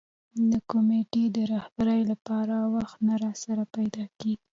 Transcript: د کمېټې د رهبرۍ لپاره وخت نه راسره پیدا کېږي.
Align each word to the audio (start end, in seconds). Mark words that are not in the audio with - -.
د 0.51 0.53
کمېټې 0.71 1.23
د 1.35 1.37
رهبرۍ 1.53 2.01
لپاره 2.11 2.55
وخت 2.75 2.97
نه 3.07 3.15
راسره 3.23 3.63
پیدا 3.75 4.03
کېږي. 4.19 4.35